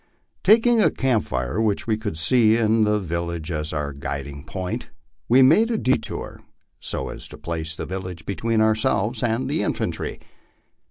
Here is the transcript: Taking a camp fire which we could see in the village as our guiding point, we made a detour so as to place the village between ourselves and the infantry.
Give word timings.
Taking 0.43 0.81
a 0.81 0.89
camp 0.89 1.25
fire 1.25 1.61
which 1.61 1.85
we 1.85 1.95
could 1.95 2.17
see 2.17 2.57
in 2.57 2.85
the 2.85 2.99
village 2.99 3.51
as 3.51 3.71
our 3.71 3.93
guiding 3.93 4.43
point, 4.43 4.89
we 5.29 5.43
made 5.43 5.69
a 5.69 5.77
detour 5.77 6.41
so 6.79 7.09
as 7.09 7.27
to 7.27 7.37
place 7.37 7.75
the 7.75 7.85
village 7.85 8.25
between 8.25 8.61
ourselves 8.61 9.21
and 9.21 9.47
the 9.47 9.61
infantry. 9.61 10.19